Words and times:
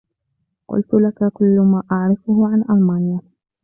قلت 0.67 0.93
لك 0.93 1.31
كل 1.33 1.59
ما 1.59 1.83
أعرفه 1.91 2.47
عن 2.47 2.63
ألمانيا. 2.77 3.19